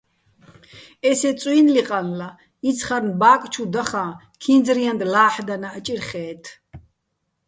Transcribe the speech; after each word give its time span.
ესე 1.09 1.31
წუ́ჲნლი 1.39 1.83
ყანლა, 1.89 2.29
იცხარნ 2.69 3.07
ბა́კ 3.19 3.41
ჩუ 3.53 3.63
დახაჼ, 3.73 4.03
ქინძ-რიანდ 4.41 5.01
ლა́ჰ̦დანაჸ 5.13 5.77
ჭირხე́თ. 5.85 6.43